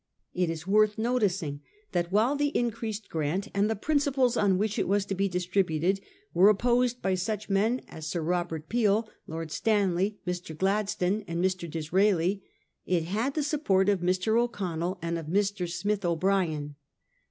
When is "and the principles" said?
3.53-4.35